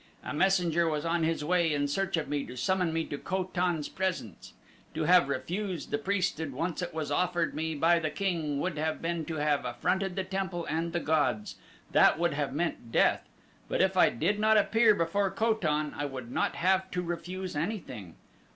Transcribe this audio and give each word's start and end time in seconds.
A 0.23 0.33
messenger 0.33 0.89
was 0.89 1.05
on 1.05 1.21
his 1.21 1.45
way 1.45 1.71
in 1.71 1.87
search 1.87 2.17
of 2.17 2.27
me 2.27 2.43
to 2.45 2.57
summon 2.57 2.91
me 2.91 3.05
to 3.05 3.19
Ko 3.19 3.43
tan's 3.53 3.87
presence. 3.87 4.53
To 4.95 5.03
have 5.03 5.29
refused 5.29 5.91
the 5.91 5.99
priesthood 5.99 6.53
once 6.53 6.81
it 6.81 6.91
was 6.91 7.11
offered 7.11 7.53
me 7.53 7.75
by 7.75 7.99
the 7.99 8.09
king 8.09 8.59
would 8.59 8.79
have 8.79 8.99
been 8.99 9.25
to 9.25 9.35
have 9.35 9.63
affronted 9.63 10.15
the 10.15 10.23
temple 10.23 10.65
and 10.65 10.91
the 10.91 10.99
gods 10.99 11.57
that 11.91 12.17
would 12.17 12.33
have 12.33 12.51
meant 12.51 12.91
death; 12.91 13.29
but 13.69 13.79
if 13.79 13.95
I 13.95 14.09
did 14.09 14.39
not 14.39 14.57
appear 14.57 14.95
before 14.95 15.29
Ko 15.29 15.53
tan 15.53 15.93
I 15.95 16.05
would 16.05 16.31
not 16.31 16.55
have 16.55 16.89
to 16.89 17.03
refuse 17.03 17.55
anything. 17.55 18.15